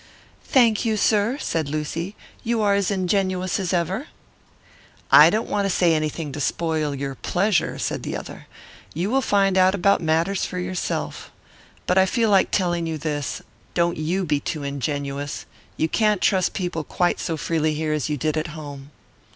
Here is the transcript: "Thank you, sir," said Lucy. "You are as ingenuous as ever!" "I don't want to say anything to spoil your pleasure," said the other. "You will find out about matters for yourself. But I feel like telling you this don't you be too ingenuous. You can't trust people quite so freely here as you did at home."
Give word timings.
"Thank 0.45 0.83
you, 0.83 0.97
sir," 0.97 1.37
said 1.39 1.69
Lucy. 1.69 2.15
"You 2.43 2.63
are 2.63 2.73
as 2.73 2.89
ingenuous 2.89 3.59
as 3.59 3.71
ever!" 3.71 4.07
"I 5.11 5.29
don't 5.29 5.47
want 5.47 5.67
to 5.67 5.69
say 5.69 5.93
anything 5.93 6.31
to 6.31 6.39
spoil 6.41 6.95
your 6.95 7.13
pleasure," 7.13 7.77
said 7.77 8.01
the 8.01 8.17
other. 8.17 8.47
"You 8.95 9.11
will 9.11 9.21
find 9.21 9.59
out 9.59 9.75
about 9.75 10.01
matters 10.01 10.43
for 10.43 10.57
yourself. 10.57 11.31
But 11.85 11.99
I 11.99 12.07
feel 12.07 12.31
like 12.31 12.49
telling 12.49 12.87
you 12.87 12.97
this 12.97 13.43
don't 13.75 13.95
you 13.97 14.25
be 14.25 14.39
too 14.39 14.63
ingenuous. 14.63 15.45
You 15.77 15.87
can't 15.87 16.19
trust 16.19 16.53
people 16.53 16.83
quite 16.83 17.19
so 17.19 17.37
freely 17.37 17.75
here 17.75 17.93
as 17.93 18.09
you 18.09 18.17
did 18.17 18.37
at 18.37 18.47
home." 18.57 18.89